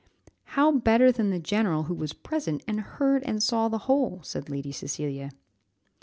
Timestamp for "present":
2.11-2.63